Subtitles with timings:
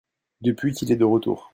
[0.41, 1.49] Depuis qu'il est de retour.